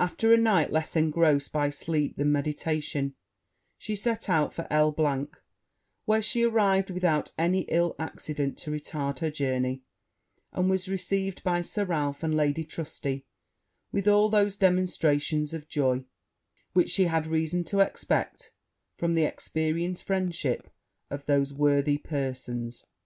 [0.00, 3.14] After a night less engrossed by sleep than meditation,
[3.78, 5.24] she set out for L e,
[6.04, 9.84] where she arrived without any ill accident to retard her journey;
[10.52, 13.24] and was received by Sir Ralph and Lady Trusty
[13.92, 16.06] with all those demonstrations of joy,
[16.72, 18.50] which she had reason to expect
[18.96, 20.70] from the experienced friendship
[21.08, 22.84] of those worthy persons.